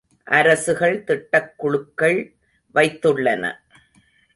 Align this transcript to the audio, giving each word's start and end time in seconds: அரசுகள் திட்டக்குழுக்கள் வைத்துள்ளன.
அரசுகள் 0.27 0.97
திட்டக்குழுக்கள் 1.07 2.19
வைத்துள்ளன. 2.75 3.43